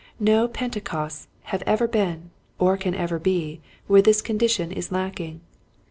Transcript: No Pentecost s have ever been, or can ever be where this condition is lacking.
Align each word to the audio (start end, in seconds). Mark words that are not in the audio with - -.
No 0.19 0.47
Pentecost 0.47 1.25
s 1.27 1.27
have 1.51 1.61
ever 1.67 1.87
been, 1.87 2.31
or 2.57 2.75
can 2.75 2.95
ever 2.95 3.19
be 3.19 3.61
where 3.85 4.01
this 4.01 4.23
condition 4.23 4.71
is 4.71 4.91
lacking. 4.91 5.41